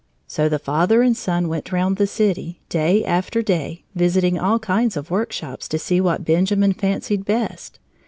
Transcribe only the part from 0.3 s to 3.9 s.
the father and son went round the city, day after day,